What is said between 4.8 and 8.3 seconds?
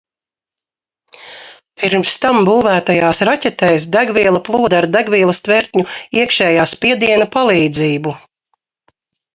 ar degvielas tvertņu iekšējā spiediena palīdzību.